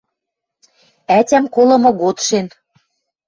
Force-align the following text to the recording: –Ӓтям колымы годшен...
–Ӓтям 1.17 1.45
колымы 1.55 1.91
годшен... 2.01 2.47